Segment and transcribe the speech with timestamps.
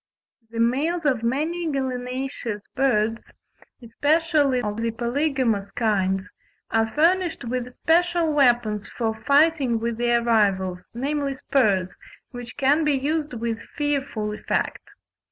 [0.49, 3.31] The males of many gallinaceous birds,
[3.83, 6.27] especially of the polygamous kinds,
[6.71, 11.95] are furnished with special weapons for fighting with their rivals, namely spurs,
[12.31, 14.81] which can be used with fearful effect.